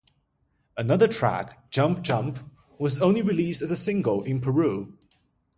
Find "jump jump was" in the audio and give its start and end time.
1.69-2.99